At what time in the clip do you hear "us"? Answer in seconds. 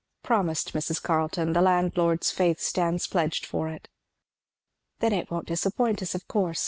6.01-6.15